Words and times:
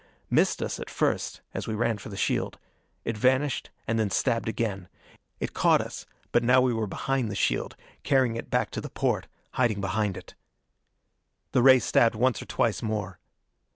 Missed 0.31 0.63
us 0.63 0.79
at 0.79 0.89
first, 0.89 1.41
as 1.53 1.67
we 1.67 1.75
ran 1.75 1.99
for 1.99 2.09
the 2.09 2.17
shield. 2.17 2.57
It 3.05 3.15
vanished, 3.15 3.69
and 3.87 4.11
stabbed 4.11 4.49
again. 4.49 4.89
It 5.39 5.53
caught 5.53 5.79
us, 5.79 6.07
but 6.31 6.43
now 6.43 6.59
we 6.59 6.73
were 6.73 6.87
behind 6.87 7.29
the 7.29 7.35
shield, 7.35 7.75
carrying 8.01 8.35
it 8.35 8.49
back 8.49 8.71
to 8.71 8.81
the 8.81 8.89
porte, 8.89 9.27
hiding 9.51 9.79
behind 9.79 10.17
it. 10.17 10.33
The 11.51 11.61
ray 11.61 11.77
stabbed 11.77 12.15
once 12.15 12.41
or 12.41 12.45
twice 12.45 12.81
more. 12.81 13.19